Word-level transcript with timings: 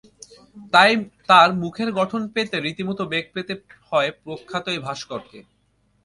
তাই 0.73 0.91
তাঁর 1.29 1.49
মুখের 1.53 1.89
গঠন 1.91 2.21
পেতে 2.27 2.57
রীতিমতো 2.59 3.03
বেগ 3.05 3.25
পেতে 3.33 3.53
হয় 3.89 4.09
প্রখ্যাত 4.23 4.65
এই 4.67 4.79
ভাস্করকে। 4.79 5.39